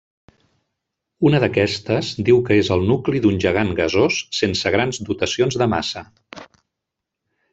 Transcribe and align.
Una 1.29 1.41
d'aquestes 1.43 2.07
diu 2.29 2.39
que 2.47 2.57
és 2.61 2.71
el 2.77 2.87
nucli 2.93 3.21
d'un 3.25 3.37
gegant 3.45 3.69
gasós 3.81 4.17
sense 4.39 4.73
grans 4.79 5.01
dotacions 5.11 5.59
de 5.63 5.71
massa. 5.77 6.05